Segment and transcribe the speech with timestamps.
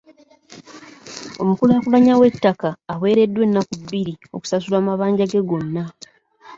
[1.41, 5.83] Omukulaakulanya w'ettaka aweereddwa ennaku bbiri okusasula amabanja ge gonna.